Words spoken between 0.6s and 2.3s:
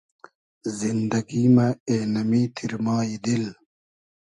زیندئگی مۂ اېنۂ